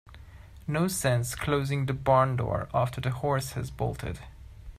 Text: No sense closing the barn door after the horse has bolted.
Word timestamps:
No 0.65 0.87
sense 0.87 1.35
closing 1.35 1.85
the 1.85 1.93
barn 1.93 2.35
door 2.35 2.69
after 2.73 2.99
the 2.99 3.11
horse 3.11 3.51
has 3.51 3.69
bolted. 3.69 4.17